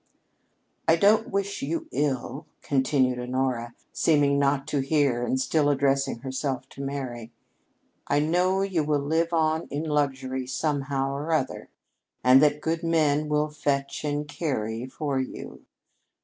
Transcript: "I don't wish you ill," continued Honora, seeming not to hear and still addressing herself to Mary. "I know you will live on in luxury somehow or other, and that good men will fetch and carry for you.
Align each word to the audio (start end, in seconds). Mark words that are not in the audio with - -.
"I 0.87 0.95
don't 0.95 1.29
wish 1.29 1.61
you 1.61 1.87
ill," 1.91 2.47
continued 2.63 3.19
Honora, 3.19 3.75
seeming 3.93 4.39
not 4.39 4.65
to 4.69 4.79
hear 4.79 5.23
and 5.23 5.39
still 5.39 5.69
addressing 5.69 6.21
herself 6.21 6.67
to 6.69 6.81
Mary. 6.81 7.31
"I 8.07 8.17
know 8.17 8.63
you 8.63 8.83
will 8.83 8.97
live 9.03 9.31
on 9.31 9.67
in 9.67 9.83
luxury 9.83 10.47
somehow 10.47 11.11
or 11.11 11.31
other, 11.31 11.69
and 12.23 12.41
that 12.41 12.61
good 12.61 12.81
men 12.81 13.29
will 13.29 13.49
fetch 13.49 14.03
and 14.03 14.27
carry 14.27 14.87
for 14.87 15.19
you. 15.19 15.67